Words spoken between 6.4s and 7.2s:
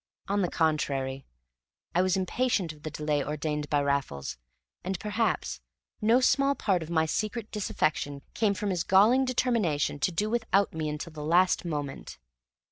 part of my